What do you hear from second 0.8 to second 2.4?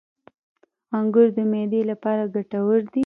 •انګور د معدې لپاره